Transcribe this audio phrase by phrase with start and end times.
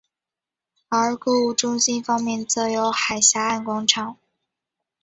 [0.89, 4.17] 而购物中心方面则有海峡岸广场。